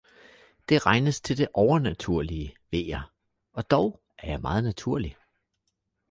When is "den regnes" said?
0.69-1.21